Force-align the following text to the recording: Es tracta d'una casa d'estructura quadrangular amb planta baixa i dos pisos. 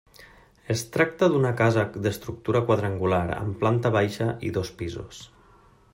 Es 0.75 0.83
tracta 0.95 1.27
d'una 1.33 1.51
casa 1.59 1.83
d'estructura 2.07 2.63
quadrangular 2.71 3.21
amb 3.37 3.61
planta 3.65 3.93
baixa 3.97 4.31
i 4.51 4.55
dos 4.57 4.73
pisos. 4.81 5.25